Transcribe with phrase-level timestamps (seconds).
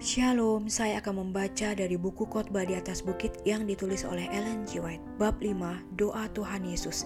[0.00, 4.80] Shalom, saya akan membaca dari buku khotbah di atas bukit yang ditulis oleh Ellen G.
[4.80, 5.60] White, bab 5,
[6.00, 7.04] doa Tuhan Yesus.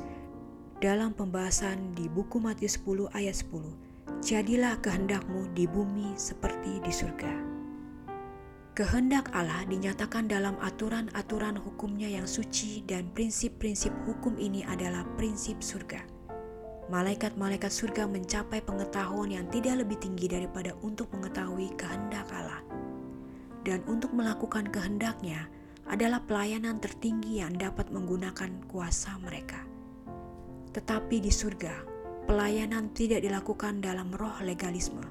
[0.78, 7.34] Dalam pembahasan di buku Matius 10 ayat 10, Jadilah kehendakmu di bumi seperti di surga.
[8.78, 15.98] Kehendak Allah dinyatakan dalam aturan-aturan hukumnya yang suci dan prinsip-prinsip hukum ini adalah prinsip surga.
[16.94, 22.73] Malaikat-malaikat surga mencapai pengetahuan yang tidak lebih tinggi daripada untuk mengetahui kehendak Allah.
[23.64, 25.48] Dan untuk melakukan kehendaknya
[25.88, 29.60] adalah pelayanan tertinggi yang dapat menggunakan kuasa mereka.
[30.76, 31.72] Tetapi di surga,
[32.28, 35.04] pelayanan tidak dilakukan dalam roh legalisme.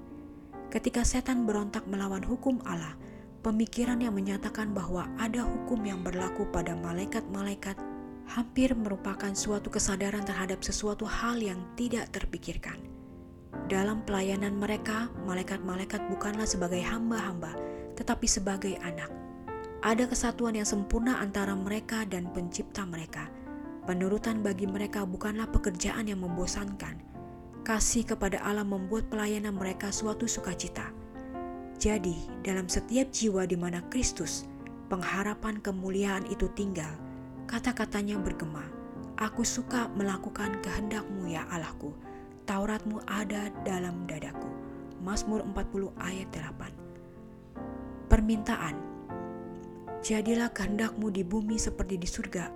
[0.73, 2.97] Ketika setan berontak melawan hukum Allah,
[3.45, 7.77] pemikiran yang menyatakan bahwa ada hukum yang berlaku pada malaikat-malaikat
[8.33, 12.81] hampir merupakan suatu kesadaran terhadap sesuatu hal yang tidak terpikirkan.
[13.69, 17.53] Dalam pelayanan mereka, malaikat-malaikat bukanlah sebagai hamba-hamba,
[18.03, 19.07] tetapi sebagai anak.
[19.79, 23.31] Ada kesatuan yang sempurna antara mereka dan Pencipta mereka.
[23.87, 26.99] Penurutan bagi mereka bukanlah pekerjaan yang membosankan.
[27.63, 30.91] Kasih kepada Allah membuat pelayanan mereka suatu sukacita.
[31.79, 34.43] Jadi, dalam setiap jiwa di mana Kristus,
[34.91, 36.91] pengharapan kemuliaan itu tinggal,
[37.47, 38.63] Kata-katanya bergema,
[39.19, 41.91] Aku suka melakukan kehendakmu ya Allahku,
[42.47, 44.47] Tauratmu ada dalam dadaku.
[45.03, 46.92] Mazmur 40 ayat 8
[48.23, 48.79] Permintaan
[49.99, 52.47] Jadilah kehendakmu di bumi seperti di surga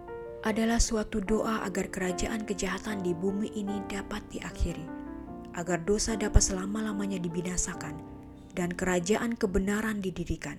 [0.47, 4.87] adalah suatu doa agar kerajaan kejahatan di bumi ini dapat diakhiri,
[5.59, 7.99] agar dosa dapat selama-lamanya dibinasakan,
[8.55, 10.55] dan kerajaan kebenaran didirikan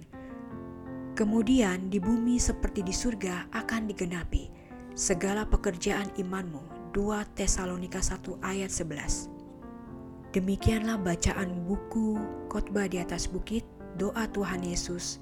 [1.16, 4.52] Kemudian di bumi seperti di surga akan digenapi
[4.92, 6.92] segala pekerjaan imanmu.
[6.92, 10.36] 2 Tesalonika 1 ayat 11.
[10.36, 12.20] Demikianlah bacaan buku
[12.52, 13.64] khotbah di atas bukit,
[13.98, 15.18] doa Tuhan Yesus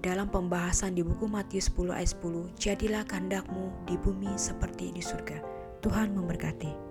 [0.00, 5.42] dalam pembahasan di buku Matius 10 ayat 10, jadilah kehendakmu di bumi seperti di surga.
[5.82, 6.85] Tuhan memberkati.